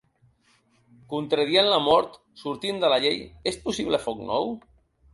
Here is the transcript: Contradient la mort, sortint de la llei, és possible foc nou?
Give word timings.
Contradient 1.11 1.69
la 1.75 1.79
mort, 1.89 2.17
sortint 2.45 2.83
de 2.87 2.93
la 2.95 3.01
llei, 3.07 3.23
és 3.55 3.63
possible 3.69 4.05
foc 4.09 4.29
nou? 4.35 4.55